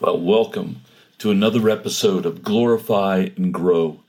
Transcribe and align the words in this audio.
Well, 0.00 0.18
welcome 0.20 0.80
to 1.18 1.30
another 1.30 1.70
episode 1.70 2.26
of 2.26 2.42
Glorify 2.42 3.28
and 3.36 3.54
Grow. 3.54 4.00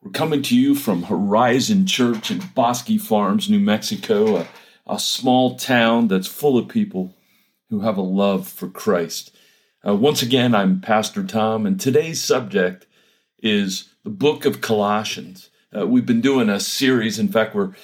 We're 0.00 0.12
coming 0.12 0.40
to 0.42 0.56
you 0.56 0.76
from 0.76 1.02
Horizon 1.02 1.84
Church 1.86 2.30
in 2.30 2.40
Bosque 2.54 2.96
Farms, 3.00 3.50
New 3.50 3.58
Mexico, 3.58 4.36
a, 4.36 4.48
a 4.86 5.00
small 5.00 5.56
town 5.56 6.06
that's 6.06 6.28
full 6.28 6.56
of 6.56 6.68
people 6.68 7.16
who 7.70 7.80
have 7.80 7.96
a 7.96 8.02
love 8.02 8.46
for 8.46 8.68
Christ. 8.68 9.36
Uh, 9.86 9.96
once 9.96 10.22
again, 10.22 10.54
I'm 10.54 10.80
Pastor 10.80 11.24
Tom, 11.24 11.66
and 11.66 11.80
today's 11.80 12.22
subject 12.22 12.86
is 13.42 13.92
the 14.04 14.10
book 14.10 14.44
of 14.44 14.60
Colossians. 14.60 15.50
Uh, 15.76 15.88
we've 15.88 16.06
been 16.06 16.20
doing 16.20 16.48
a 16.48 16.60
series, 16.60 17.18
in 17.18 17.28
fact, 17.28 17.52
we're 17.52 17.74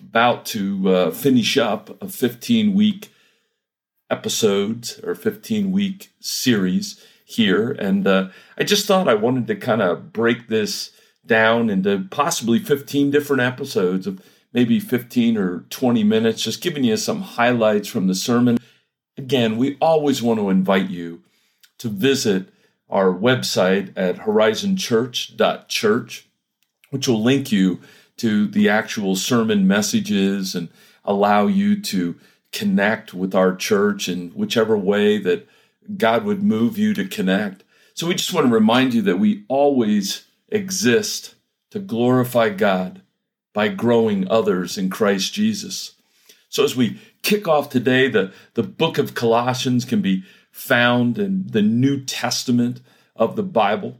about 0.00 0.46
to 0.46 0.88
uh, 0.88 1.10
finish 1.10 1.58
up 1.58 2.02
a 2.02 2.08
15 2.08 2.72
week 2.72 3.12
episodes 4.10 4.98
or 5.00 5.14
15 5.14 5.72
week 5.72 6.10
series 6.20 7.02
here. 7.24 7.70
And 7.72 8.06
uh, 8.06 8.28
I 8.58 8.64
just 8.64 8.86
thought 8.86 9.08
I 9.08 9.14
wanted 9.14 9.46
to 9.46 9.56
kind 9.56 9.80
of 9.82 10.12
break 10.12 10.48
this 10.48 10.90
down 11.24 11.70
into 11.70 12.06
possibly 12.10 12.58
15 12.58 13.10
different 13.10 13.40
episodes 13.42 14.06
of 14.06 14.20
maybe 14.52 14.80
15 14.80 15.36
or 15.36 15.60
20 15.70 16.02
minutes, 16.02 16.42
just 16.42 16.60
giving 16.60 16.82
you 16.84 16.96
some 16.96 17.22
highlights 17.22 17.88
from 17.88 18.08
the 18.08 18.14
sermon. 18.14 18.58
Again, 19.16 19.56
we 19.56 19.78
always 19.80 20.22
want 20.22 20.40
to 20.40 20.50
invite 20.50 20.90
you 20.90 21.22
to 21.78 21.88
visit 21.88 22.48
our 22.88 23.14
website 23.14 23.92
at 23.96 24.16
horizonchurch.church, 24.16 26.28
which 26.90 27.06
will 27.06 27.22
link 27.22 27.52
you 27.52 27.78
to 28.16 28.48
the 28.48 28.68
actual 28.68 29.14
sermon 29.14 29.68
messages 29.68 30.54
and 30.54 30.68
allow 31.04 31.46
you 31.46 31.80
to 31.80 32.16
connect 32.52 33.14
with 33.14 33.34
our 33.34 33.54
church 33.54 34.08
in 34.08 34.30
whichever 34.30 34.76
way 34.76 35.18
that 35.18 35.48
God 35.96 36.24
would 36.24 36.42
move 36.42 36.78
you 36.78 36.94
to 36.94 37.06
connect. 37.06 37.64
So 37.94 38.06
we 38.06 38.14
just 38.14 38.32
want 38.32 38.46
to 38.46 38.52
remind 38.52 38.94
you 38.94 39.02
that 39.02 39.18
we 39.18 39.44
always 39.48 40.26
exist 40.48 41.34
to 41.70 41.78
glorify 41.78 42.50
God 42.50 43.02
by 43.52 43.68
growing 43.68 44.28
others 44.30 44.78
in 44.78 44.90
Christ 44.90 45.32
Jesus. 45.32 45.94
So 46.48 46.64
as 46.64 46.74
we 46.74 47.00
kick 47.22 47.46
off 47.46 47.68
today, 47.68 48.08
the, 48.08 48.32
the 48.54 48.62
book 48.62 48.98
of 48.98 49.14
Colossians 49.14 49.84
can 49.84 50.00
be 50.00 50.24
found 50.50 51.18
in 51.18 51.46
the 51.48 51.62
New 51.62 52.04
Testament 52.04 52.80
of 53.14 53.36
the 53.36 53.42
Bible. 53.42 53.98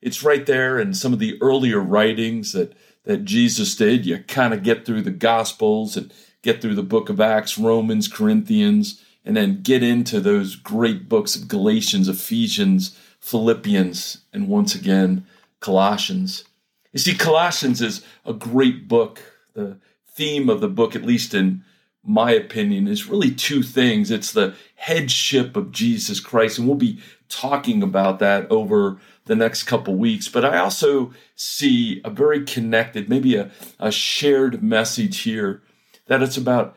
It's 0.00 0.24
right 0.24 0.44
there 0.44 0.80
in 0.80 0.94
some 0.94 1.12
of 1.12 1.20
the 1.20 1.38
earlier 1.40 1.78
writings 1.78 2.52
that, 2.52 2.72
that 3.04 3.24
Jesus 3.24 3.76
did. 3.76 4.04
You 4.04 4.18
kind 4.18 4.52
of 4.52 4.64
get 4.64 4.84
through 4.84 5.02
the 5.02 5.12
Gospels 5.12 5.96
and 5.96 6.12
get 6.42 6.60
through 6.60 6.74
the 6.74 6.82
book 6.82 7.08
of 7.08 7.20
Acts, 7.20 7.56
Romans, 7.56 8.08
Corinthians, 8.08 9.02
and 9.24 9.36
then 9.36 9.62
get 9.62 9.82
into 9.82 10.20
those 10.20 10.56
great 10.56 11.08
books 11.08 11.36
of 11.36 11.48
Galatians, 11.48 12.08
Ephesians, 12.08 12.98
Philippians, 13.20 14.22
and 14.32 14.48
once 14.48 14.74
again, 14.74 15.24
Colossians. 15.60 16.44
You 16.92 16.98
see, 16.98 17.14
Colossians 17.14 17.80
is 17.80 18.04
a 18.26 18.32
great 18.32 18.88
book. 18.88 19.22
The 19.54 19.78
theme 20.14 20.48
of 20.48 20.60
the 20.60 20.68
book, 20.68 20.96
at 20.96 21.04
least 21.04 21.32
in 21.32 21.64
my 22.04 22.32
opinion, 22.32 22.88
is 22.88 23.08
really 23.08 23.30
two 23.30 23.62
things. 23.62 24.10
It's 24.10 24.32
the 24.32 24.54
headship 24.74 25.56
of 25.56 25.70
Jesus 25.70 26.18
Christ, 26.18 26.58
and 26.58 26.66
we'll 26.66 26.76
be 26.76 27.00
talking 27.28 27.82
about 27.82 28.18
that 28.18 28.50
over 28.50 28.98
the 29.26 29.36
next 29.36 29.62
couple 29.62 29.94
weeks. 29.94 30.28
But 30.28 30.44
I 30.44 30.58
also 30.58 31.12
see 31.36 32.00
a 32.04 32.10
very 32.10 32.44
connected, 32.44 33.08
maybe 33.08 33.36
a, 33.36 33.52
a 33.78 33.92
shared 33.92 34.64
message 34.64 35.20
here 35.20 35.62
that 36.06 36.22
it's 36.22 36.36
about 36.36 36.76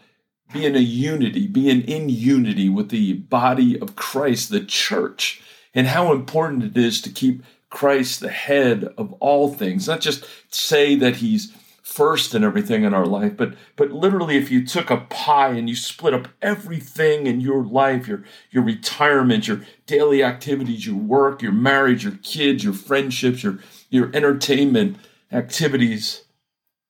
being 0.54 0.76
a 0.76 0.80
unity, 0.80 1.48
being 1.48 1.82
in 1.82 2.10
unity 2.10 2.70
with 2.70 2.90
the 2.90 3.14
body 3.14 3.80
of 3.80 3.96
Christ, 3.96 4.50
the 4.50 4.64
church, 4.64 5.42
and 5.74 5.88
how 5.88 6.14
important 6.14 6.64
it 6.64 6.78
is 6.78 7.02
to 7.02 7.10
keep 7.10 7.44
Christ 7.70 8.20
the 8.20 8.30
head 8.30 8.86
of 8.98 9.12
all 9.14 9.54
things, 9.54 9.88
not 9.88 10.02
just 10.02 10.26
say 10.50 10.96
that 10.96 11.18
he's 11.18 11.52
first 11.82 12.34
in 12.34 12.44
everything 12.44 12.84
in 12.84 12.94
our 12.94 13.06
life, 13.06 13.36
but 13.38 13.54
but 13.76 13.92
literally 13.92 14.38
if 14.38 14.50
you 14.50 14.66
took 14.66 14.90
a 14.90 14.98
pie 14.98 15.50
and 15.50 15.70
you 15.70 15.76
split 15.76 16.14
up 16.14 16.28
everything 16.42 17.28
in 17.28 17.42
your 17.42 17.64
life, 17.64 18.08
your 18.08 18.24
your 18.52 18.64
retirement, 18.64 19.48
your 19.48 19.62
daily 19.86 20.24
activities, 20.24 20.86
your 20.88 20.96
work, 20.96 21.42
your 21.42 21.52
marriage, 21.52 22.04
your 22.04 22.18
kids, 22.24 22.64
your 22.64 22.74
friendships, 22.74 23.44
your 23.44 23.60
your 23.90 24.10
entertainment 24.16 24.98
activities, 25.32 26.24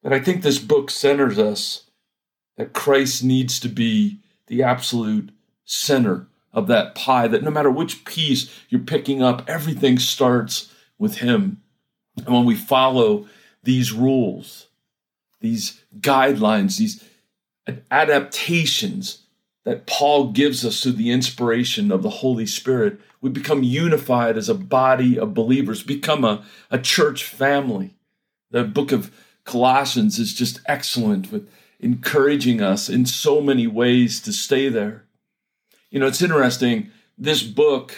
that 0.04 0.14
I 0.14 0.20
think 0.20 0.42
this 0.42 0.60
book 0.60 0.90
centers 0.90 1.40
us 1.40 1.85
that 2.58 2.74
Christ 2.74 3.24
needs 3.24 3.60
to 3.60 3.70
be 3.70 4.20
the 4.48 4.64
absolute 4.64 5.32
center 5.66 6.28
of 6.54 6.68
that 6.68 6.96
pie, 6.96 7.28
that 7.28 7.44
no 7.44 7.52
matter 7.52 7.70
which 7.70 8.06
piece 8.06 8.50
you're 8.70 8.82
picking 8.82 9.22
up, 9.22 9.44
everything 9.48 10.00
starts 10.00 10.74
with 10.98 11.18
Him. 11.18 11.62
And 12.18 12.34
when 12.34 12.46
we 12.46 12.56
follow 12.56 13.28
these 13.64 13.92
rules, 13.92 14.68
these 15.42 15.84
guidelines, 16.00 16.78
these 16.78 17.04
adaptations 17.92 19.24
that 19.66 19.88
Paul 19.88 20.32
gives 20.32 20.64
us 20.64 20.82
through 20.82 20.94
the 20.94 21.12
inspiration 21.12 21.92
of 21.92 22.04
the 22.04 22.10
Holy 22.10 22.46
Spirit, 22.46 23.02
we 23.20 23.30
become 23.30 23.64
unified 23.64 24.38
as 24.38 24.48
a 24.48 24.54
body 24.54 25.20
of 25.20 25.34
believers, 25.34 25.84
become 25.84 26.24
a, 26.24 26.46
a 26.70 26.78
church 26.78 27.24
family. 27.24 27.96
The 28.52 28.64
book 28.64 28.92
of 28.92 29.12
Colossians 29.44 30.20
is 30.20 30.34
just 30.34 30.62
excellent 30.68 31.32
with 31.32 31.50
encouraging 31.80 32.62
us 32.62 32.90
in 32.90 33.06
so 33.06 33.42
many 33.42 33.68
ways 33.68 34.22
to 34.22 34.34
stay 34.34 34.70
there. 34.70 35.06
You 35.90 36.00
know, 36.00 36.08
it's 36.08 36.22
interesting. 36.22 36.92
This 37.18 37.44
book 37.44 37.94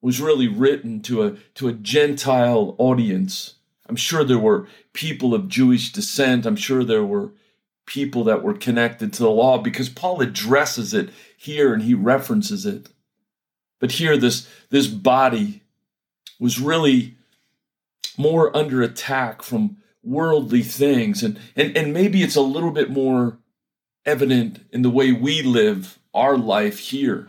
was 0.00 0.20
really 0.20 0.48
written 0.48 1.00
to 1.02 1.22
a 1.22 1.36
to 1.54 1.68
a 1.68 1.72
Gentile 1.72 2.74
audience. 2.78 3.54
I'm 3.88 3.96
sure 3.96 4.24
there 4.24 4.38
were 4.38 4.68
people 4.92 5.34
of 5.34 5.48
Jewish 5.48 5.92
descent. 5.92 6.46
I'm 6.46 6.56
sure 6.56 6.84
there 6.84 7.04
were 7.04 7.32
people 7.86 8.22
that 8.24 8.42
were 8.42 8.54
connected 8.54 9.12
to 9.12 9.22
the 9.22 9.30
law 9.30 9.58
because 9.58 9.88
Paul 9.88 10.20
addresses 10.20 10.92
it 10.92 11.08
here 11.36 11.72
and 11.72 11.82
he 11.82 11.94
references 11.94 12.66
it. 12.66 12.90
But 13.80 13.92
here 13.92 14.16
this 14.16 14.48
this 14.70 14.86
body 14.86 15.62
was 16.38 16.60
really 16.60 17.16
more 18.16 18.54
under 18.56 18.82
attack 18.82 19.42
from 19.42 19.78
worldly 20.02 20.62
things 20.62 21.22
and, 21.22 21.38
and 21.56 21.76
and 21.76 21.92
maybe 21.92 22.22
it's 22.22 22.36
a 22.36 22.40
little 22.40 22.70
bit 22.70 22.90
more 22.90 23.38
evident 24.06 24.64
in 24.72 24.82
the 24.82 24.90
way 24.90 25.12
we 25.12 25.42
live 25.42 25.98
our 26.14 26.38
life 26.38 26.78
here 26.78 27.28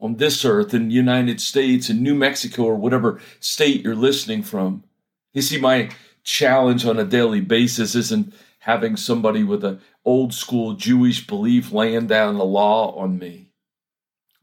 on 0.00 0.16
this 0.16 0.44
earth 0.44 0.74
in 0.74 0.88
the 0.88 0.94
United 0.94 1.40
States 1.40 1.90
in 1.90 2.02
New 2.02 2.14
Mexico 2.14 2.64
or 2.64 2.74
whatever 2.74 3.20
state 3.40 3.82
you're 3.82 3.94
listening 3.94 4.42
from. 4.42 4.84
You 5.32 5.42
see 5.42 5.60
my 5.60 5.90
challenge 6.22 6.84
on 6.84 6.98
a 6.98 7.04
daily 7.04 7.40
basis 7.40 7.94
isn't 7.94 8.34
having 8.60 8.96
somebody 8.96 9.42
with 9.42 9.64
an 9.64 9.80
old 10.04 10.34
school 10.34 10.74
Jewish 10.74 11.26
belief 11.26 11.72
laying 11.72 12.06
down 12.06 12.38
the 12.38 12.44
law 12.44 12.94
on 12.96 13.18
me. 13.18 13.50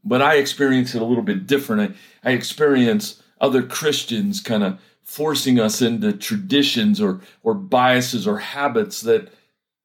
But 0.04 0.22
I 0.22 0.36
experience 0.36 0.94
it 0.94 1.02
a 1.02 1.04
little 1.04 1.22
bit 1.22 1.46
different. 1.46 1.96
I, 2.24 2.30
I 2.30 2.32
experience 2.32 3.22
other 3.40 3.62
Christians 3.62 4.40
kind 4.40 4.62
of 4.62 4.80
forcing 5.06 5.58
us 5.60 5.80
into 5.80 6.12
traditions 6.12 7.00
or, 7.00 7.20
or 7.44 7.54
biases 7.54 8.26
or 8.26 8.38
habits 8.38 9.00
that 9.02 9.32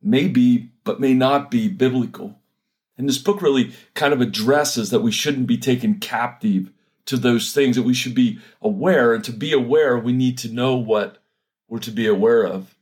may 0.02 0.28
be 0.28 0.70
but 0.84 1.00
may 1.00 1.14
not 1.14 1.52
be 1.52 1.68
biblical. 1.68 2.40
And 2.98 3.08
this 3.08 3.20
book 3.20 3.40
really 3.42 3.72
kind 3.94 4.14
of 4.14 4.20
addresses 4.20 4.90
that 4.90 5.02
we 5.02 5.12
shouldn't 5.12 5.46
be 5.46 5.60
taken 5.60 6.00
captive 6.00 6.72
to 7.06 7.18
those 7.18 7.54
things, 7.54 7.76
that 7.76 7.84
we 7.84 7.94
should 7.94 8.16
be 8.16 8.40
aware. 8.64 9.14
And 9.14 9.24
to 9.24 9.32
be 9.32 9.54
aware, 9.54 9.98
we 9.98 10.12
need 10.12 10.40
to 10.40 10.52
know 10.52 10.76
what 10.76 11.20
we're 11.68 11.80
to 11.80 11.92
be 11.92 12.08
aware 12.08 12.44
of. 12.44 12.76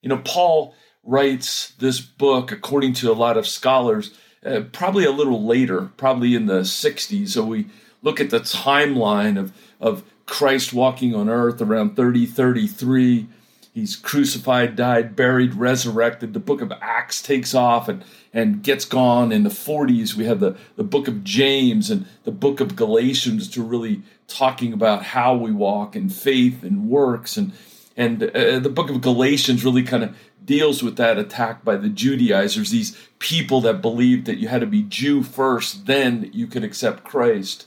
You 0.00 0.08
know, 0.08 0.18
Paul 0.24 0.74
writes 1.04 1.72
this 1.78 2.00
book, 2.00 2.50
according 2.52 2.94
to 2.94 3.12
a 3.12 3.14
lot 3.14 3.36
of 3.36 3.46
scholars, 3.46 4.14
uh, 4.44 4.62
probably 4.72 5.04
a 5.04 5.10
little 5.10 5.46
later, 5.46 5.90
probably 5.98 6.34
in 6.34 6.46
the 6.46 6.60
60s. 6.60 7.28
So 7.28 7.44
we 7.44 7.66
look 8.02 8.18
at 8.18 8.30
the 8.30 8.40
timeline 8.40 9.38
of, 9.38 9.52
of 9.78 10.04
Christ 10.26 10.72
walking 10.72 11.14
on 11.14 11.28
earth 11.28 11.62
around 11.62 11.96
30, 11.96 12.26
33. 12.26 13.28
He's 13.72 13.94
crucified, 13.94 14.74
died, 14.74 15.14
buried, 15.14 15.54
resurrected. 15.54 16.32
The 16.32 16.40
book 16.40 16.60
of 16.60 16.72
Acts 16.80 17.20
takes 17.20 17.54
off 17.54 17.88
and, 17.88 18.04
and 18.32 18.62
gets 18.62 18.84
gone. 18.84 19.32
In 19.32 19.42
the 19.42 19.50
40s, 19.50 20.14
we 20.14 20.24
have 20.24 20.40
the, 20.40 20.56
the 20.76 20.84
book 20.84 21.08
of 21.08 21.22
James 21.22 21.90
and 21.90 22.06
the 22.24 22.32
book 22.32 22.60
of 22.60 22.74
Galatians 22.74 23.48
to 23.50 23.62
really 23.62 24.02
talking 24.26 24.72
about 24.72 25.02
how 25.02 25.34
we 25.34 25.52
walk 25.52 25.94
in 25.94 26.08
faith 26.08 26.62
and 26.62 26.88
works. 26.88 27.36
And, 27.36 27.52
and 27.96 28.22
uh, 28.22 28.58
the 28.58 28.70
book 28.70 28.90
of 28.90 29.02
Galatians 29.02 29.64
really 29.64 29.82
kind 29.82 30.02
of 30.02 30.16
deals 30.42 30.82
with 30.82 30.96
that 30.96 31.18
attack 31.18 31.64
by 31.64 31.76
the 31.76 31.88
Judaizers, 31.88 32.70
these 32.70 32.96
people 33.18 33.60
that 33.60 33.82
believed 33.82 34.26
that 34.26 34.38
you 34.38 34.48
had 34.48 34.60
to 34.62 34.66
be 34.66 34.82
Jew 34.82 35.22
first, 35.22 35.86
then 35.86 36.30
you 36.32 36.46
could 36.46 36.64
accept 36.64 37.04
Christ. 37.04 37.66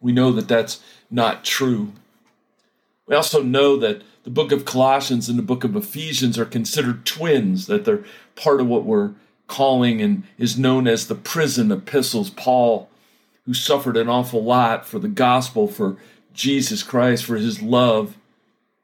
We 0.00 0.12
know 0.12 0.32
that 0.32 0.48
that's 0.48 0.82
not 1.10 1.44
true. 1.44 1.92
We 3.06 3.14
also 3.14 3.42
know 3.42 3.76
that 3.76 4.02
the 4.24 4.30
book 4.30 4.50
of 4.50 4.64
Colossians 4.64 5.28
and 5.28 5.38
the 5.38 5.42
book 5.42 5.62
of 5.62 5.76
Ephesians 5.76 6.38
are 6.38 6.44
considered 6.44 7.06
twins, 7.06 7.66
that 7.66 7.84
they're 7.84 8.04
part 8.34 8.60
of 8.60 8.66
what 8.66 8.84
we're 8.84 9.12
calling 9.46 10.02
and 10.02 10.24
is 10.38 10.58
known 10.58 10.88
as 10.88 11.06
the 11.06 11.14
prison 11.14 11.70
epistles. 11.70 12.30
Paul, 12.30 12.88
who 13.44 13.54
suffered 13.54 13.96
an 13.96 14.08
awful 14.08 14.42
lot 14.42 14.84
for 14.84 14.98
the 14.98 15.08
gospel, 15.08 15.68
for 15.68 15.96
Jesus 16.34 16.82
Christ, 16.82 17.24
for 17.24 17.36
his 17.36 17.62
love 17.62 18.16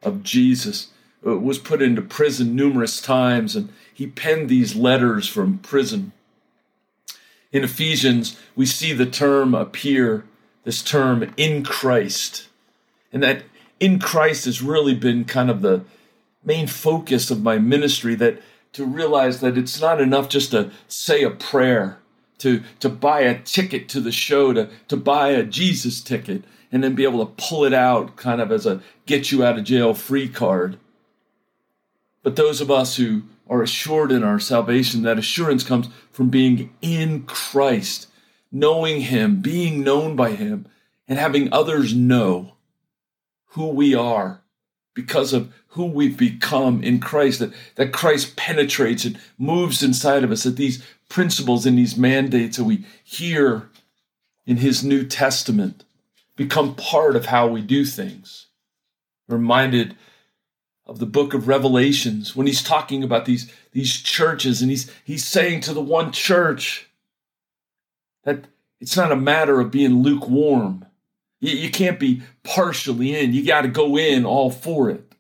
of 0.03 0.23
Jesus. 0.23 0.89
Uh, 1.25 1.39
was 1.39 1.59
put 1.59 1.83
into 1.83 2.03
prison 2.03 2.57
numerous 2.57 3.01
times, 3.01 3.55
and 3.55 3.69
he 3.93 4.07
penned 4.07 4.49
these 4.49 4.75
letters 4.75 5.29
from 5.29 5.59
prison. 5.59 6.13
In 7.53 7.65
Ephesians, 7.65 8.37
we 8.57 8.67
see 8.67 8.93
the 8.93 9.07
term 9.07 9.55
appear, 9.55 10.25
this 10.65 10.83
term 10.83 11.33
in 11.37 11.65
Christ. 11.65 12.49
And 13.13 13.23
that 13.23 13.43
in 13.81 13.99
Christ 13.99 14.45
has 14.45 14.63
really 14.63 14.95
been 14.95 15.25
kind 15.25 15.51
of 15.51 15.63
the 15.63 15.85
main 16.45 16.67
focus 16.67 17.31
of 17.31 17.43
my 17.43 17.59
ministry 17.59 18.15
that 18.17 18.41
to 18.73 18.85
realize 18.85 19.41
that 19.41 19.59
it's 19.59 19.81
not 19.81 20.01
enough 20.01 20.29
just 20.29 20.53
to 20.53 20.71
say 20.89 21.23
a 21.23 21.31
prayer, 21.31 21.99
to, 22.39 22.63
to 22.81 22.89
buy 22.89 23.21
a 23.21 23.41
ticket 23.41 23.89
to 23.91 24.01
the 24.01 24.13
show, 24.13 24.53
to, 24.53 24.71
to 24.89 24.97
buy 24.97 25.29
a 25.29 25.45
Jesus 25.45 26.01
ticket, 26.01 26.43
and 26.71 26.83
then 26.83 26.95
be 26.95 27.05
able 27.05 27.25
to 27.25 27.33
pull 27.37 27.65
it 27.65 27.75
out 27.75 28.17
kind 28.17 28.41
of 28.41 28.51
as 28.51 28.65
a 28.65 28.81
get 29.05 29.31
you 29.31 29.45
out 29.45 29.59
of 29.59 29.65
jail 29.65 29.93
free 29.93 30.29
card. 30.29 30.79
But 32.23 32.37
those 32.37 32.61
of 32.61 32.71
us 32.71 32.97
who 32.97 33.23
are 33.49 33.63
assured 33.63 34.11
in 34.11 34.25
our 34.25 34.39
salvation, 34.39 35.03
that 35.03 35.19
assurance 35.19 35.65
comes 35.65 35.89
from 36.11 36.31
being 36.31 36.73
in 36.81 37.25
Christ, 37.25 38.09
knowing 38.53 39.01
Him, 39.01 39.41
being 39.41 39.83
known 39.83 40.15
by 40.15 40.33
Him, 40.33 40.67
and 41.09 41.19
having 41.19 41.53
others 41.53 41.95
know 41.95 42.53
who 43.49 43.69
we 43.69 43.95
are 43.95 44.43
because 44.95 45.33
of 45.33 45.53
who 45.69 45.87
we've 45.87 46.19
become 46.19 46.83
in 46.83 47.01
Christ, 47.01 47.41
that, 47.41 47.53
that 47.77 47.93
Christ 47.93 48.37
penetrates 48.37 49.05
and 49.07 49.19
moves 49.39 49.83
inside 49.83 50.23
of 50.23 50.31
us, 50.31 50.43
that 50.43 50.57
these 50.57 50.85
principles 51.09 51.65
and 51.65 51.79
these 51.79 51.97
mandates 51.97 52.59
that 52.59 52.65
we 52.65 52.85
hear 53.03 53.71
in 54.47 54.59
His 54.59 54.85
New 54.85 55.05
Testament 55.05 55.85
become 56.37 56.75
part 56.75 57.17
of 57.17 57.27
how 57.27 57.47
we 57.47 57.63
do 57.63 57.85
things. 57.85 58.47
reminded 59.29 59.97
of 60.87 60.99
the 60.99 61.07
book 61.07 61.33
of 61.33 61.49
Revelations 61.49 62.35
when 62.35 62.47
he's 62.47 62.63
talking 62.63 63.03
about 63.03 63.25
these, 63.25 63.51
these 63.73 63.97
churches 63.97 64.61
and 64.61 64.71
he's, 64.71 64.91
he's 65.05 65.25
saying 65.25 65.61
to 65.63 65.73
the 65.73 65.81
one 65.81 66.13
church 66.13 66.89
that 68.25 68.47
it's 68.81 68.97
not 68.97 69.13
a 69.13 69.17
matter 69.17 69.61
of 69.61 69.71
being 69.71 70.03
lukewarm. 70.03 70.85
You, 71.41 71.53
you 71.53 71.71
can't 71.71 71.99
be 72.01 72.23
partially 72.43 73.17
in, 73.17 73.33
you 73.33 73.45
got 73.45 73.63
to 73.63 73.69
go 73.69 73.97
in 73.97 74.25
all 74.25 74.51
for 74.51 74.91
it. 74.91 75.15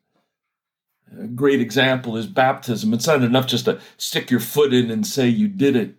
A 1.18 1.26
great 1.26 1.60
example 1.60 2.16
is 2.16 2.26
baptism. 2.26 2.94
It's 2.94 3.06
not 3.06 3.22
enough 3.22 3.46
just 3.46 3.66
to 3.66 3.80
stick 3.98 4.30
your 4.30 4.40
foot 4.40 4.72
in 4.72 4.90
and 4.90 5.06
say 5.06 5.28
you 5.28 5.46
did 5.46 5.76
it. 5.76 5.94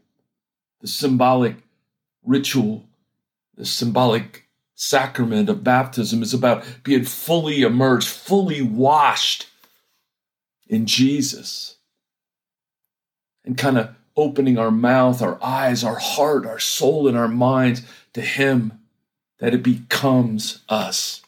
The 0.81 0.88
symbolic 0.88 1.57
ritual, 2.23 2.85
the 3.56 3.65
symbolic 3.65 4.45
sacrament 4.75 5.49
of 5.49 5.63
baptism 5.63 6.23
is 6.23 6.33
about 6.33 6.65
being 6.83 7.03
fully 7.03 7.61
immersed, 7.61 8.09
fully 8.09 8.61
washed 8.61 9.47
in 10.67 10.85
Jesus 10.85 11.77
and 13.45 13.57
kind 13.57 13.77
of 13.77 13.95
opening 14.15 14.57
our 14.57 14.71
mouth, 14.71 15.21
our 15.21 15.38
eyes, 15.44 15.83
our 15.83 15.98
heart, 15.98 16.45
our 16.45 16.60
soul, 16.60 17.07
and 17.07 17.18
our 17.18 17.27
minds 17.27 17.81
to 18.13 18.21
Him, 18.21 18.80
that 19.39 19.54
it 19.54 19.63
becomes 19.63 20.62
us. 20.69 21.21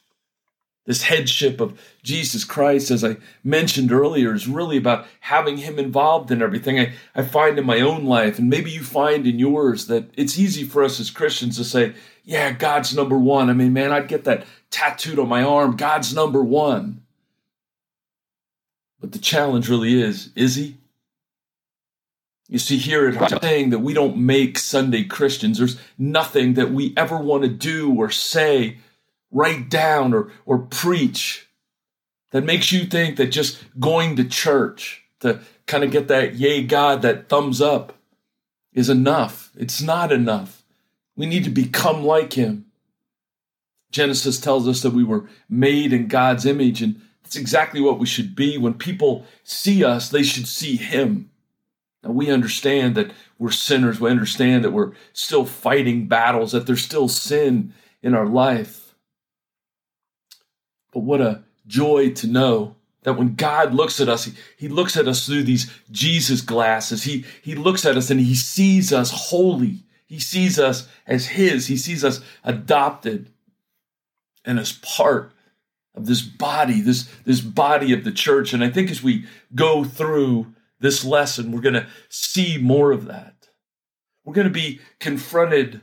This 0.86 1.04
headship 1.04 1.60
of 1.60 1.80
Jesus 2.04 2.44
Christ, 2.44 2.92
as 2.92 3.04
I 3.04 3.18
mentioned 3.44 3.92
earlier, 3.92 4.36
is 4.36 4.48
really 4.48 4.78
about 4.78 5.08
having 5.22 5.58
Him 5.58 5.80
involved 5.80 6.30
in 6.30 6.44
everything. 6.44 6.80
I, 6.80 6.94
I 7.16 7.24
find 7.24 7.58
in 7.58 7.66
my 7.66 7.82
own 7.82 8.06
life, 8.06 8.38
and 8.38 8.50
maybe 8.50 8.70
you 8.70 8.84
find 8.84 9.26
in 9.26 9.40
yours, 9.40 9.88
that 9.88 10.12
it's 10.16 10.38
easy 10.38 10.64
for 10.64 10.84
us 10.84 11.00
as 11.00 11.10
Christians 11.10 11.58
to 11.58 11.64
say, 11.64 11.96
Yeah, 12.24 12.52
God's 12.52 12.96
number 12.96 13.18
one. 13.18 13.50
I 13.50 13.54
mean, 13.54 13.74
man, 13.74 13.92
I'd 13.92 14.08
get 14.08 14.26
that 14.26 14.46
tattooed 14.70 15.18
on 15.18 15.28
my 15.28 15.42
arm. 15.42 15.76
God's 15.76 16.14
number 16.14 16.44
one. 16.44 17.02
But 19.00 19.12
the 19.12 19.20
challenge 19.20 19.70
really 19.70 20.02
is 20.02 20.30
is 20.36 20.56
he? 20.56 20.78
You 22.48 22.60
see, 22.60 22.78
here 22.78 23.10
it's 23.10 23.42
saying 23.42 23.72
that 23.72 23.80
we 23.80 23.94
don't 23.94 24.18
make 24.18 24.60
Sunday 24.60 25.04
Christians. 25.04 25.58
There's 25.58 25.80
nothing 25.98 26.54
that 26.54 26.72
we 26.72 26.94
ever 26.96 27.18
want 27.18 27.44
to 27.44 27.50
do 27.50 27.94
or 27.96 28.12
say, 28.12 28.78
write 29.32 29.70
down 29.70 30.14
or, 30.14 30.32
or 30.46 30.60
preach 30.60 31.48
that 32.32 32.44
makes 32.44 32.72
you 32.72 32.86
think 32.86 33.18
that 33.18 33.28
just 33.28 33.64
going 33.80 34.16
to 34.18 34.24
church 34.24 35.04
to 35.22 35.40
kind 35.66 35.84
of 35.84 35.92
get 35.92 36.08
that 36.10 36.36
yay 36.36 36.64
God, 36.64 37.02
that 37.02 37.30
thumbs 37.30 37.62
up 37.62 37.94
is 38.74 38.90
enough. 38.90 39.52
It's 39.58 39.82
not 39.82 40.12
enough. 40.12 40.64
We 41.16 41.26
need 41.26 41.46
to 41.46 41.50
become 41.50 42.04
like 42.04 42.34
him. 42.34 42.66
Genesis 43.92 44.40
tells 44.40 44.68
us 44.68 44.82
that 44.82 44.92
we 44.92 45.04
were 45.04 45.28
made 45.50 45.94
in 45.94 46.08
God's 46.08 46.46
image 46.46 46.82
and 46.82 47.02
that's 47.26 47.36
exactly 47.36 47.82
what 47.82 47.98
we 47.98 48.06
should 48.06 48.36
be. 48.36 48.56
When 48.56 48.76
people 48.76 49.26
see 49.44 49.84
us, 49.84 50.10
they 50.10 50.22
should 50.22 50.48
see 50.48 50.76
Him. 50.76 51.32
Now, 52.06 52.12
we 52.12 52.30
understand 52.30 52.94
that 52.96 53.12
we're 53.40 53.52
sinners. 53.52 54.00
We 54.00 54.12
understand 54.12 54.64
that 54.64 54.72
we're 54.72 54.94
still 55.12 55.44
fighting 55.44 56.08
battles, 56.08 56.52
that 56.52 56.68
there's 56.68 56.84
still 56.84 57.10
sin 57.10 57.74
in 58.04 58.14
our 58.14 58.28
life. 58.28 58.94
But 60.94 61.00
what 61.00 61.20
a 61.20 61.44
joy 61.66 62.12
to 62.12 62.28
know 62.28 62.76
that 63.02 63.18
when 63.18 63.36
God 63.36 63.74
looks 63.74 64.00
at 64.00 64.08
us, 64.08 64.26
he, 64.26 64.34
he 64.58 64.68
looks 64.68 64.96
at 64.96 65.08
us 65.08 65.26
through 65.26 65.44
these 65.44 65.72
Jesus 65.92 66.42
glasses. 66.42 67.04
He, 67.04 67.26
he 67.42 67.56
looks 67.56 67.86
at 67.86 67.98
us 67.98 68.10
and 68.12 68.20
He 68.20 68.36
sees 68.36 68.94
us 68.94 69.30
holy. 69.30 69.84
He 70.06 70.20
sees 70.20 70.60
us 70.60 70.88
as 71.08 71.28
His. 71.28 71.68
He 71.68 71.78
sees 71.78 72.04
us 72.04 72.22
adopted 72.44 73.32
and 74.46 74.60
as 74.60 74.74
part 74.74 75.34
of 75.96 76.06
this 76.06 76.22
body, 76.22 76.82
this, 76.82 77.10
this 77.26 77.42
body 77.42 77.94
of 77.94 78.04
the 78.04 78.12
church. 78.12 78.54
And 78.54 78.64
I 78.64 78.70
think 78.70 78.92
as 78.92 79.02
we 79.02 79.26
go 79.56 79.84
through 79.84 80.54
this 80.80 81.04
lesson, 81.06 81.52
we're 81.52 81.62
going 81.62 81.74
to 81.74 81.88
see 82.10 82.58
more 82.58 82.92
of 82.92 83.06
that. 83.06 83.50
We're 84.24 84.34
going 84.34 84.48
to 84.48 84.54
be 84.54 84.80
confronted 85.00 85.82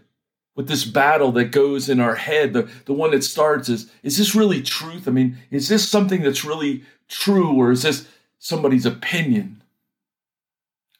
with 0.54 0.68
this 0.68 0.84
battle 0.84 1.32
that 1.32 1.46
goes 1.46 1.88
in 1.88 2.00
our 2.00 2.16
head. 2.16 2.52
The, 2.52 2.68
the 2.84 2.92
one 2.92 3.12
that 3.12 3.24
starts 3.24 3.68
is, 3.68 3.90
is 4.02 4.18
this 4.18 4.34
really 4.34 4.62
truth? 4.62 5.08
I 5.08 5.10
mean, 5.10 5.38
is 5.50 5.68
this 5.68 5.88
something 5.88 6.22
that's 6.22 6.44
really 6.44 6.84
true 7.08 7.54
or 7.54 7.70
is 7.70 7.82
this 7.82 8.06
somebody's 8.38 8.86
opinion? 8.86 9.62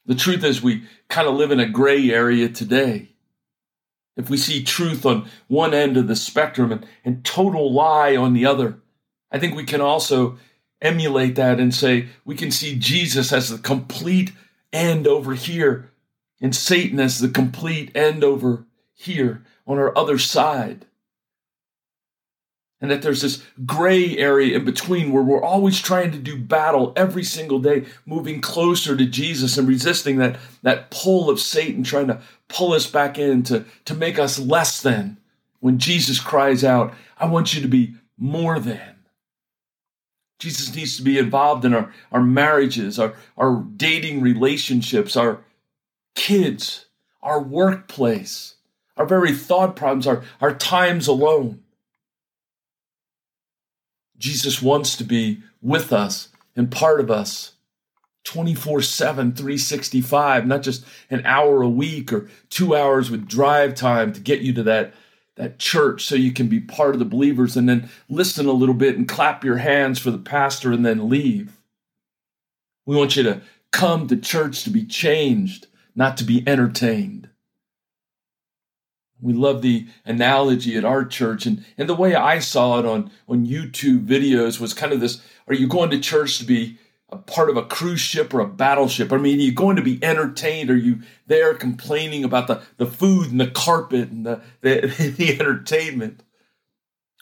The 0.06 0.14
truth 0.14 0.42
is, 0.42 0.62
we 0.62 0.84
kind 1.08 1.28
of 1.28 1.34
live 1.34 1.50
in 1.50 1.60
a 1.60 1.68
gray 1.68 2.10
area 2.10 2.48
today. 2.48 3.10
If 4.16 4.28
we 4.28 4.36
see 4.36 4.62
truth 4.62 5.06
on 5.06 5.28
one 5.48 5.74
end 5.74 5.96
of 5.96 6.08
the 6.08 6.16
spectrum 6.16 6.72
and, 6.72 6.86
and 7.04 7.24
total 7.24 7.72
lie 7.72 8.16
on 8.16 8.32
the 8.32 8.46
other, 8.46 8.78
I 9.31 9.38
think 9.38 9.55
we 9.55 9.64
can 9.64 9.81
also 9.81 10.38
emulate 10.82 11.36
that 11.36 11.58
and 11.58 11.74
say 11.74 12.08
we 12.24 12.34
can 12.34 12.51
see 12.51 12.77
Jesus 12.77 13.32
as 13.32 13.48
the 13.48 13.58
complete 13.58 14.32
end 14.72 15.06
over 15.06 15.34
here 15.34 15.91
and 16.41 16.55
Satan 16.55 17.01
as 17.01 17.20
the 17.20 17.29
complete 17.29 17.91
end 17.94 18.24
over 18.24 18.67
here 18.93 19.44
on 19.67 19.79
our 19.79 19.96
other 19.96 20.19
side. 20.19 20.86
And 22.81 22.91
that 22.91 23.01
there's 23.01 23.22
this 23.22 23.44
gray 23.65 24.19
area 24.19 24.56
in 24.56 24.65
between 24.65 25.12
where 25.12 25.22
we're 25.22 25.43
always 25.43 25.81
trying 25.81 26.10
to 26.10 26.19
do 26.19 26.36
battle 26.36 26.93
every 26.96 27.22
single 27.22 27.60
day, 27.60 27.84
moving 28.05 28.41
closer 28.41 28.96
to 28.96 29.06
Jesus 29.06 29.56
and 29.56 29.69
resisting 29.69 30.17
that, 30.17 30.36
that 30.62 30.91
pull 30.91 31.31
of 31.31 31.39
Satan 31.39 31.84
trying 31.84 32.08
to 32.08 32.20
pull 32.48 32.72
us 32.72 32.91
back 32.91 33.19
in 33.19 33.44
to, 33.44 33.65
to 33.84 33.94
make 33.94 34.19
us 34.19 34.41
less 34.41 34.82
than. 34.82 35.17
When 35.60 35.79
Jesus 35.79 36.19
cries 36.19 36.65
out, 36.65 36.93
I 37.19 37.27
want 37.27 37.55
you 37.55 37.62
to 37.62 37.69
be 37.69 37.94
more 38.19 38.58
than. 38.58 38.92
Jesus 40.43 40.75
needs 40.75 40.96
to 40.96 41.05
be 41.05 41.19
involved 41.19 41.65
in 41.65 41.72
our, 41.72 41.93
our 42.11 42.20
marriages, 42.20 42.99
our, 42.99 43.15
our 43.39 43.65
dating 43.77 44.20
relationships, 44.20 45.17
our 45.17 45.44
kids, 46.17 46.87
our 47.22 47.41
workplace, 47.41 48.56
our 48.96 49.06
very 49.06 49.32
thought 49.32 49.77
problems, 49.77 50.05
our, 50.05 50.25
our 50.41 50.53
times 50.53 51.06
alone. 51.06 51.63
Jesus 54.19 54.61
wants 54.61 54.96
to 54.96 55.05
be 55.05 55.44
with 55.61 55.93
us 55.93 56.31
and 56.56 56.72
part 56.72 56.99
of 56.99 57.08
us 57.08 57.53
24 58.25 58.82
7, 58.82 59.34
365, 59.34 60.44
not 60.44 60.63
just 60.63 60.84
an 61.08 61.22
hour 61.25 61.63
a 61.63 61.69
week 61.69 62.13
or 62.13 62.29
two 62.51 62.75
hours 62.75 63.13
with 63.13 63.29
drive 63.29 63.77
time 63.77 64.13
to 64.13 64.20
get 64.20 64.41
you 64.41 64.53
to 64.55 64.65
that 64.65 64.93
that 65.36 65.58
church 65.58 66.05
so 66.05 66.15
you 66.15 66.32
can 66.32 66.48
be 66.48 66.60
part 66.60 66.94
of 66.94 66.98
the 66.98 67.05
believers 67.05 67.56
and 67.56 67.69
then 67.69 67.89
listen 68.08 68.46
a 68.46 68.53
little 68.53 68.74
bit 68.74 68.96
and 68.96 69.08
clap 69.08 69.44
your 69.44 69.56
hands 69.56 69.98
for 69.98 70.10
the 70.10 70.19
pastor 70.19 70.72
and 70.72 70.84
then 70.84 71.08
leave. 71.08 71.58
We 72.84 72.96
want 72.96 73.17
you 73.17 73.22
to 73.24 73.41
come 73.70 74.06
to 74.08 74.17
church 74.17 74.65
to 74.65 74.70
be 74.70 74.84
changed, 74.84 75.67
not 75.94 76.17
to 76.19 76.24
be 76.24 76.46
entertained. 76.46 77.31
We 79.20 79.32
love 79.32 79.62
the 79.62 79.86
analogy 80.05 80.77
at 80.77 80.84
our 80.84 81.05
church 81.05 81.46
and, 81.46 81.65
and 81.79 81.89
the 81.89 81.94
way 81.94 82.15
I 82.15 82.41
saw 82.41 82.81
it 82.81 82.84
on, 82.84 83.10
on 83.29 83.46
YouTube 83.46 84.05
videos 84.05 84.60
was 84.60 84.74
kind 84.74 84.93
of 84.93 85.01
this, 85.01 85.22
are 85.46 85.55
you 85.55 85.69
going 85.69 85.91
to 85.91 86.01
church 86.01 86.39
to 86.39 86.44
be 86.44 86.79
a 87.12 87.19
part 87.19 87.50
of 87.50 87.56
a 87.56 87.64
cruise 87.64 88.00
ship 88.00 88.34
or 88.34 88.40
a 88.40 88.48
battleship? 88.48 89.12
I 89.12 89.19
mean, 89.19 89.38
are 89.38 89.42
you 89.42 89.52
going 89.52 89.76
to 89.76 89.82
be 89.82 90.02
entertained? 90.02 90.70
Are 90.70 90.76
you 90.76 91.00
there 91.26 91.54
complaining 91.54 92.24
about 92.24 92.48
the, 92.48 92.62
the 92.78 92.86
food 92.86 93.31
and 93.31 93.40
the 93.40 93.50
carpet 93.50 94.08
and 94.08 94.26
the, 94.26 94.40
the, 94.62 95.14
the 95.16 95.38
entertainment? 95.38 96.22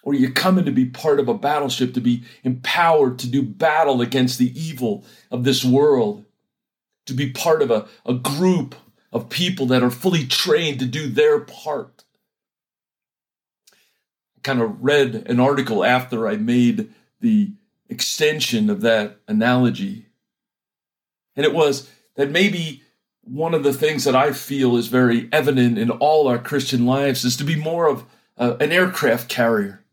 or 0.03 0.15
you 0.15 0.33
come 0.33 0.59
in 0.59 0.65
to 0.65 0.73
be 0.73 0.87
part 0.87 1.21
of 1.21 1.29
a 1.29 1.35
battleship, 1.35 1.95
to 1.95 2.01
be 2.01 2.25
empowered 2.43 3.19
to 3.19 3.29
do 3.29 3.43
battle 3.43 4.01
against 4.01 4.39
the 4.39 4.59
evil 4.59 5.05
of 5.31 5.45
this 5.45 5.65
world, 5.65 6.25
to 7.07 7.15
be 7.15 7.31
part 7.31 7.63
of 7.63 7.71
a, 7.71 7.87
a 8.07 8.15
group 8.15 8.75
of 9.13 9.29
people 9.29 9.67
that 9.67 9.83
are 9.83 9.91
fully 9.91 10.27
trained 10.27 10.79
to 10.79 10.87
do 10.87 11.09
their 11.09 11.41
part. 11.41 12.05
I 13.73 14.41
kind 14.43 14.63
of 14.63 14.83
read 14.83 15.15
an 15.27 15.41
article 15.41 15.85
after 15.85 16.27
I 16.27 16.37
made 16.37 16.93
the 17.21 17.53
extension 17.91 18.71
of 18.71 18.81
that 18.81 19.19
analogy. 19.29 20.07
And 21.37 21.45
it 21.45 21.53
was 21.53 21.91
that 22.17 22.31
maybe 22.31 22.83
one 23.23 23.55
of 23.55 23.63
the 23.63 23.73
things 23.73 24.05
that 24.05 24.17
I 24.17 24.33
feel 24.33 24.77
is 24.77 24.89
very 24.89 25.29
evident 25.33 25.79
in 25.79 25.91
all 25.91 26.27
our 26.29 26.39
Christian 26.39 26.87
lives 26.87 27.25
is 27.25 27.37
to 27.37 27.45
be 27.45 27.57
more 27.57 27.87
of 27.87 28.05
an 28.37 28.73
aircraft 28.73 29.29
carrier. 29.29 29.85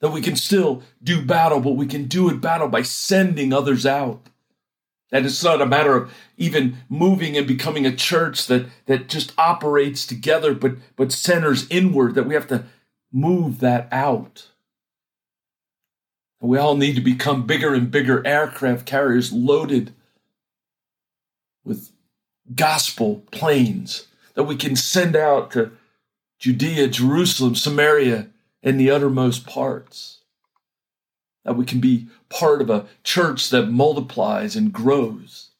That 0.00 0.10
we 0.10 0.20
can 0.20 0.34
still 0.34 0.82
do 1.00 1.24
battle, 1.24 1.60
but 1.60 1.76
we 1.76 1.86
can 1.86 2.06
do 2.06 2.28
it 2.28 2.40
battle 2.40 2.66
by 2.66 2.82
sending 2.82 3.52
others 3.52 3.86
out. 3.86 4.28
That 5.10 5.24
it's 5.24 5.44
not 5.44 5.62
a 5.62 5.66
matter 5.66 5.94
of 5.94 6.12
even 6.36 6.78
moving 6.88 7.36
and 7.36 7.46
becoming 7.46 7.86
a 7.86 7.94
church 7.94 8.46
that, 8.48 8.66
that 8.86 9.08
just 9.08 9.32
operates 9.38 10.04
together 10.04 10.54
but, 10.54 10.72
but 10.96 11.12
centers 11.12 11.68
inward, 11.70 12.16
that 12.16 12.26
we 12.26 12.34
have 12.34 12.48
to 12.48 12.64
move 13.12 13.60
that 13.60 13.86
out. 13.92 14.48
We 16.42 16.58
all 16.58 16.76
need 16.76 16.96
to 16.96 17.00
become 17.00 17.46
bigger 17.46 17.72
and 17.72 17.88
bigger 17.88 18.26
aircraft 18.26 18.84
carriers 18.84 19.32
loaded 19.32 19.94
with 21.64 21.92
gospel 22.52 23.22
planes 23.30 24.08
that 24.34 24.42
we 24.42 24.56
can 24.56 24.74
send 24.74 25.14
out 25.14 25.52
to 25.52 25.70
Judea, 26.40 26.88
Jerusalem, 26.88 27.54
Samaria, 27.54 28.28
and 28.60 28.78
the 28.78 28.90
uttermost 28.90 29.46
parts 29.46 30.18
that 31.44 31.56
we 31.56 31.64
can 31.64 31.78
be 31.78 32.08
part 32.28 32.60
of 32.60 32.68
a 32.68 32.86
church 33.04 33.50
that 33.50 33.70
multiplies 33.70 34.56
and 34.56 34.72
grows. 34.72 35.50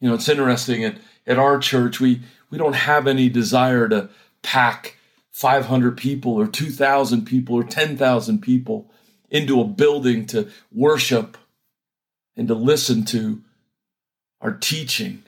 You 0.00 0.08
know, 0.08 0.14
it's 0.14 0.28
interesting 0.28 0.84
at, 0.84 0.96
at 1.26 1.38
our 1.38 1.58
church, 1.58 2.00
we, 2.00 2.22
we 2.48 2.56
don't 2.56 2.74
have 2.74 3.06
any 3.06 3.28
desire 3.28 3.88
to 3.90 4.08
pack 4.42 4.96
500 5.32 5.98
people 5.98 6.32
or 6.32 6.46
2,000 6.46 7.26
people 7.26 7.56
or 7.56 7.62
10,000 7.62 8.40
people 8.40 8.90
into 9.30 9.60
a 9.60 9.64
building 9.64 10.26
to 10.26 10.48
worship 10.72 11.36
and 12.36 12.48
to 12.48 12.54
listen 12.54 13.04
to 13.06 13.42
our 14.40 14.52
teaching. 14.52 15.22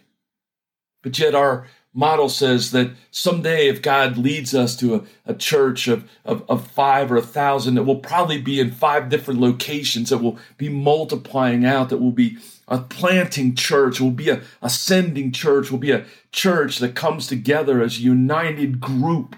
But 1.02 1.18
yet, 1.18 1.34
our 1.34 1.66
model 1.94 2.28
says 2.28 2.70
that 2.72 2.90
someday 3.10 3.68
if 3.68 3.82
God 3.82 4.16
leads 4.16 4.54
us 4.54 4.76
to 4.76 4.94
a, 4.94 5.04
a 5.26 5.34
church 5.34 5.88
of, 5.88 6.08
of, 6.24 6.48
of, 6.48 6.66
five 6.68 7.10
or 7.10 7.16
a 7.16 7.22
thousand, 7.22 7.74
that 7.74 7.84
will 7.84 7.96
probably 7.96 8.40
be 8.40 8.60
in 8.60 8.70
five 8.70 9.08
different 9.08 9.40
locations, 9.40 10.10
that 10.10 10.18
will 10.18 10.38
be 10.58 10.68
multiplying 10.68 11.64
out, 11.64 11.88
that 11.88 11.98
will 11.98 12.12
be 12.12 12.38
a 12.68 12.78
planting 12.78 13.54
church, 13.54 14.00
will 14.00 14.10
be 14.10 14.28
a 14.28 14.42
ascending 14.60 15.32
church, 15.32 15.70
will 15.70 15.78
be 15.78 15.92
a 15.92 16.04
church 16.30 16.78
that 16.78 16.94
comes 16.94 17.26
together 17.26 17.82
as 17.82 17.98
a 17.98 18.02
united 18.02 18.80
group. 18.80 19.34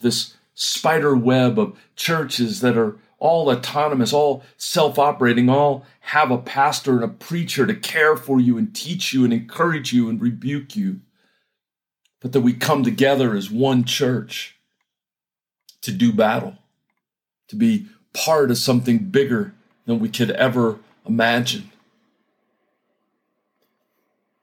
This 0.00 0.34
spider 0.60 1.14
web 1.14 1.56
of 1.56 1.78
churches 1.94 2.60
that 2.62 2.76
are 2.76 2.96
all 3.20 3.48
autonomous, 3.48 4.12
all 4.12 4.42
self 4.56 4.98
operating, 4.98 5.48
all 5.48 5.86
have 6.00 6.32
a 6.32 6.38
pastor 6.38 6.96
and 6.96 7.04
a 7.04 7.08
preacher 7.08 7.64
to 7.64 7.74
care 7.74 8.16
for 8.16 8.40
you 8.40 8.58
and 8.58 8.74
teach 8.74 9.12
you 9.12 9.22
and 9.22 9.32
encourage 9.32 9.92
you 9.92 10.08
and 10.08 10.20
rebuke 10.20 10.74
you. 10.74 11.00
But 12.20 12.32
that 12.32 12.40
we 12.40 12.54
come 12.54 12.82
together 12.82 13.36
as 13.36 13.48
one 13.48 13.84
church 13.84 14.56
to 15.82 15.92
do 15.92 16.12
battle, 16.12 16.56
to 17.46 17.54
be 17.54 17.86
part 18.12 18.50
of 18.50 18.58
something 18.58 18.98
bigger 18.98 19.54
than 19.86 20.00
we 20.00 20.08
could 20.08 20.32
ever 20.32 20.80
imagine. 21.06 21.70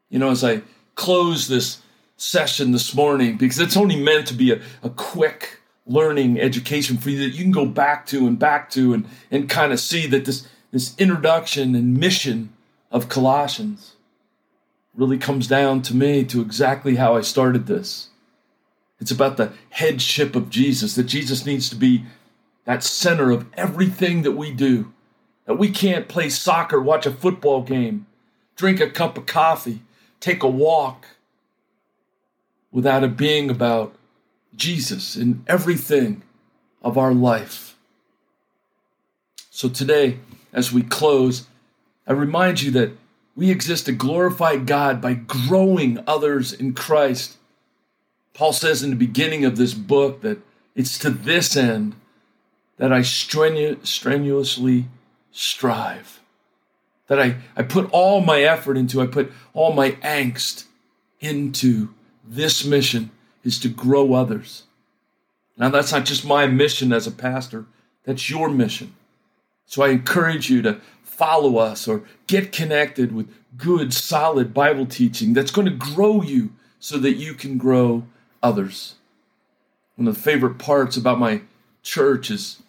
You 0.09 0.19
know, 0.19 0.29
as 0.29 0.45
I 0.45 0.61
close 0.95 1.49
this 1.49 1.81
session 2.15 2.71
this 2.71 2.95
morning, 2.95 3.35
because 3.35 3.59
it's 3.59 3.75
only 3.75 4.01
meant 4.01 4.27
to 4.27 4.33
be 4.33 4.51
a, 4.53 4.61
a 4.81 4.89
quick 4.89 5.59
learning 5.85 6.39
education 6.39 6.97
for 6.97 7.09
you 7.09 7.19
that 7.19 7.35
you 7.35 7.43
can 7.43 7.51
go 7.51 7.65
back 7.65 8.05
to 8.07 8.25
and 8.27 8.39
back 8.39 8.69
to 8.71 8.93
and, 8.93 9.07
and 9.29 9.49
kind 9.49 9.71
of 9.71 9.79
see 9.79 10.07
that 10.07 10.25
this, 10.25 10.47
this 10.71 10.95
introduction 10.97 11.75
and 11.75 11.97
mission 11.97 12.51
of 12.91 13.09
Colossians 13.09 13.95
really 14.95 15.17
comes 15.17 15.47
down 15.47 15.81
to 15.83 15.95
me 15.95 16.23
to 16.23 16.41
exactly 16.41 16.95
how 16.95 17.15
I 17.15 17.21
started 17.21 17.67
this. 17.67 18.09
It's 18.99 19.11
about 19.11 19.37
the 19.37 19.51
headship 19.71 20.35
of 20.35 20.49
Jesus, 20.49 20.95
that 20.95 21.03
Jesus 21.03 21.45
needs 21.45 21.69
to 21.69 21.75
be 21.75 22.05
that 22.63 22.83
center 22.83 23.29
of 23.29 23.45
everything 23.53 24.23
that 24.23 24.31
we 24.31 24.51
do. 24.51 24.93
That 25.45 25.59
we 25.59 25.69
can't 25.69 26.07
play 26.07 26.29
soccer, 26.29 26.81
watch 26.81 27.05
a 27.05 27.11
football 27.11 27.61
game, 27.61 28.07
drink 28.55 28.79
a 28.79 28.89
cup 28.89 29.17
of 29.17 29.27
coffee, 29.27 29.81
take 30.19 30.41
a 30.41 30.49
walk 30.49 31.05
without 32.71 33.03
it 33.03 33.15
being 33.15 33.49
about 33.49 33.95
Jesus 34.55 35.15
in 35.15 35.43
everything 35.47 36.23
of 36.81 36.97
our 36.97 37.13
life. 37.13 37.75
So 39.49 39.69
today, 39.69 40.19
as 40.53 40.71
we 40.71 40.81
close, 40.83 41.47
I 42.07 42.13
remind 42.13 42.61
you 42.61 42.71
that 42.71 42.91
we 43.35 43.51
exist 43.51 43.85
to 43.85 43.91
glorify 43.91 44.57
God 44.57 45.01
by 45.01 45.13
growing 45.13 46.03
others 46.07 46.53
in 46.53 46.73
Christ. 46.73 47.37
Paul 48.33 48.53
says 48.53 48.83
in 48.83 48.89
the 48.89 48.95
beginning 48.95 49.45
of 49.45 49.57
this 49.57 49.73
book 49.73 50.21
that 50.21 50.39
it's 50.75 50.97
to 50.99 51.09
this 51.09 51.55
end 51.55 51.95
that 52.77 52.91
I 52.91 52.99
strenu- 52.99 53.85
strenuously 53.85 54.85
strive. 55.31 56.19
That 57.07 57.19
I, 57.19 57.37
I 57.55 57.63
put 57.63 57.89
all 57.91 58.21
my 58.21 58.41
effort 58.41 58.77
into, 58.77 59.01
I 59.01 59.07
put 59.07 59.31
all 59.53 59.73
my 59.73 59.91
angst 59.91 60.65
into 61.19 61.89
this 62.27 62.65
mission 62.65 63.11
is 63.45 63.59
to 63.59 63.69
grow 63.69 64.13
others. 64.13 64.63
Now, 65.57 65.69
that's 65.69 65.93
not 65.93 66.03
just 66.03 66.25
my 66.25 66.47
mission 66.47 66.91
as 66.91 67.07
a 67.07 67.11
pastor, 67.11 67.65
that's 68.03 68.29
your 68.29 68.49
mission. 68.49 68.93
So 69.65 69.83
I 69.83 69.89
encourage 69.89 70.49
you 70.49 70.61
to 70.63 70.81
follow 71.03 71.57
us 71.57 71.87
or 71.87 72.03
get 72.27 72.51
connected 72.51 73.13
with 73.13 73.33
good, 73.57 73.93
solid 73.93 74.53
Bible 74.53 74.85
teaching 74.85 75.33
that's 75.33 75.51
going 75.51 75.65
to 75.65 75.73
grow 75.73 76.21
you 76.21 76.51
so 76.79 76.97
that 76.97 77.13
you 77.13 77.33
can 77.33 77.57
grow 77.57 78.03
others. 78.43 78.95
One 79.95 80.07
of 80.07 80.15
the 80.15 80.21
favorite 80.21 80.57
parts 80.57 80.97
about 80.97 81.19
my 81.19 81.41
church 81.81 82.29
is 82.29 82.61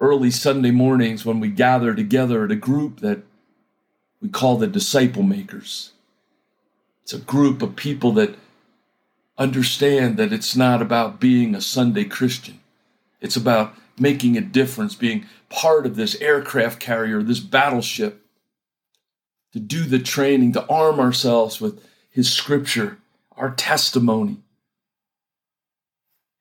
early 0.00 0.30
Sunday 0.30 0.70
mornings 0.70 1.26
when 1.26 1.40
we 1.40 1.48
gather 1.48 1.94
together 1.94 2.44
at 2.44 2.50
a 2.50 2.56
group 2.56 3.00
that 3.00 3.22
we 4.20 4.28
call 4.28 4.56
the 4.56 4.66
disciple 4.66 5.22
makers. 5.22 5.92
It's 7.02 7.12
a 7.12 7.18
group 7.18 7.60
of 7.60 7.76
people 7.76 8.12
that 8.12 8.34
understand 9.36 10.16
that 10.16 10.32
it's 10.32 10.54
not 10.54 10.80
about 10.80 11.20
being 11.20 11.54
a 11.54 11.60
Sunday 11.60 12.04
Christian. 12.04 12.60
It's 13.20 13.36
about 13.36 13.74
making 13.98 14.36
a 14.36 14.40
difference, 14.40 14.94
being 14.94 15.26
part 15.48 15.86
of 15.86 15.96
this 15.96 16.14
aircraft 16.20 16.80
carrier, 16.80 17.22
this 17.22 17.40
battleship, 17.40 18.24
to 19.52 19.60
do 19.60 19.84
the 19.84 19.98
training, 19.98 20.52
to 20.52 20.66
arm 20.66 20.98
ourselves 20.98 21.60
with 21.60 21.82
His 22.10 22.32
scripture, 22.32 22.98
our 23.36 23.50
testimony, 23.50 24.38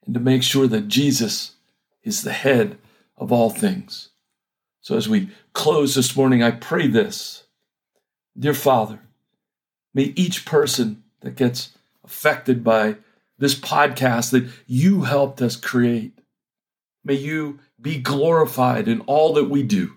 and 0.06 0.14
to 0.14 0.20
make 0.20 0.44
sure 0.44 0.68
that 0.68 0.88
Jesus 0.88 1.54
is 2.04 2.24
the 2.24 2.34
head 2.34 2.78
of 3.18 3.32
all 3.32 3.50
things. 3.50 4.10
So 4.82 4.98
as 4.98 5.08
we 5.08 5.30
close 5.54 5.96
this 5.96 6.16
morning, 6.16 6.44
I 6.44 6.52
pray 6.52 6.88
this. 6.88 7.44
Dear 8.38 8.54
Father, 8.54 9.00
may 9.94 10.14
each 10.16 10.46
person 10.46 11.04
that 11.22 11.36
gets 11.36 11.70
affected 12.04 12.64
by 12.64 12.98
this 13.38 13.56
podcast 13.56 14.32
that 14.32 14.48
you 14.68 15.02
helped 15.02 15.42
us 15.42 15.56
create. 15.56 16.20
May 17.04 17.16
you 17.16 17.60
be 17.82 18.00
glorified 18.00 18.88
in 18.88 19.02
all 19.02 19.34
that 19.34 19.50
we 19.50 19.64
do. 19.64 19.94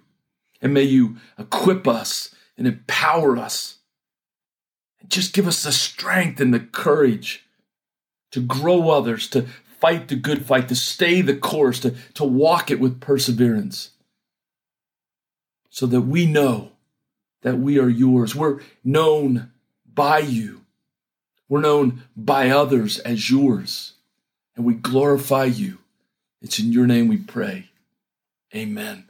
And 0.61 0.75
may 0.75 0.83
you 0.83 1.17
equip 1.39 1.87
us 1.87 2.35
and 2.57 2.67
empower 2.67 3.37
us. 3.37 3.79
And 5.01 5.11
just 5.11 5.33
give 5.33 5.47
us 5.47 5.63
the 5.63 5.73
strength 5.73 6.41
and 6.41 6.53
the 6.53 6.61
courage 6.61 7.45
to 8.33 8.41
grow 8.41 8.91
others, 8.91 9.29
to 9.31 9.47
fight 9.81 10.09
the 10.09 10.17
good 10.17 10.45
fight, 10.45 10.69
to 10.69 10.75
stay 10.75 11.21
the 11.21 11.37
course, 11.37 11.81
to, 11.81 11.95
to 12.15 12.25
walk 12.25 12.71
it 12.71 12.81
with 12.81 13.01
perseverance. 13.01 13.91
So 15.71 15.87
that 15.87 16.03
we 16.03 16.27
know 16.27 16.73
that 17.43 17.59
we 17.59 17.79
are 17.79 17.89
yours. 17.89 18.35
We're 18.35 18.61
known 18.83 19.53
by 19.85 20.21
you. 20.21 20.66
We're 21.49 21.61
known 21.61 22.03
by 22.17 22.51
others 22.51 22.99
as 23.01 23.31
yours, 23.31 23.93
and 24.57 24.65
we 24.65 24.75
glorify 24.75 25.45
you. 25.45 25.79
It's 26.43 26.59
in 26.59 26.73
your 26.73 26.87
name 26.87 27.09
we 27.09 27.19
pray. 27.19 27.71
Amen. 28.55 29.06